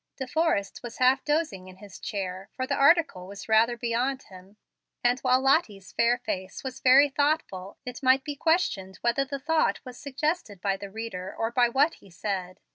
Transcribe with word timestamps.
De 0.17 0.25
Forrest 0.25 0.81
was 0.81 0.97
half 0.97 1.23
dozing 1.23 1.67
in 1.67 1.75
his 1.75 1.99
chair, 1.99 2.49
for 2.55 2.65
the 2.65 2.73
article 2.73 3.27
was 3.27 3.47
rather 3.47 3.77
beyond 3.77 4.23
him; 4.31 4.57
and 5.03 5.19
while 5.19 5.39
Lottie's 5.39 5.91
fair 5.91 6.17
face 6.17 6.63
was 6.63 6.79
very 6.79 7.07
thoughtful, 7.07 7.77
it 7.85 8.01
might 8.01 8.23
be 8.23 8.35
questioned 8.35 8.97
whether 9.01 9.25
the 9.25 9.37
thought 9.37 9.79
was 9.85 9.99
suggested 9.99 10.59
by 10.59 10.75
the 10.75 10.89
reader 10.89 11.35
or 11.37 11.51
by 11.51 11.69
what 11.69 11.93
he 11.99 12.11
read. 12.23 12.59